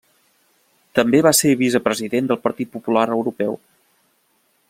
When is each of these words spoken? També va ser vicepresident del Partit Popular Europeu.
També 0.99 1.19
va 1.27 1.33
ser 1.39 1.51
vicepresident 1.59 2.31
del 2.31 2.41
Partit 2.47 2.73
Popular 2.77 3.07
Europeu. 3.19 3.57